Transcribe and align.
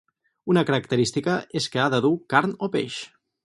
Una 0.53 0.63
característica 0.69 1.37
és 1.61 1.69
que 1.77 1.85
ha 1.85 1.87
de 1.97 2.03
dur 2.09 2.13
carn 2.35 2.59
o 2.69 2.75
peix. 2.79 3.01